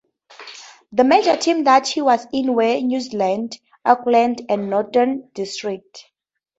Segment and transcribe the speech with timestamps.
[0.93, 6.05] The major teams that he was in were New Zealand, Auckland and Northern Districts.